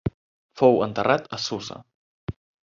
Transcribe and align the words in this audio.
Fou 0.61 0.79
enterrat 0.85 1.27
a 1.37 1.39
Susa. 1.45 1.79